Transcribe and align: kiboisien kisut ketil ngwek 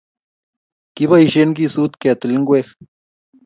kiboisien 0.95 1.49
kisut 1.57 1.93
ketil 2.01 2.31
ngwek 2.41 2.67